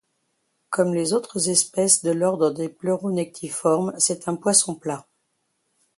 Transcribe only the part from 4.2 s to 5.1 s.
un poisson plat.